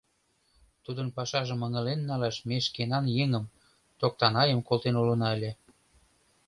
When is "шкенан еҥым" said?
2.65-3.45